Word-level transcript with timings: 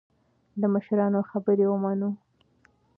د 0.59 0.61
مشرانو 0.73 1.19
خبرې 1.29 1.65
ومنو. 1.69 2.09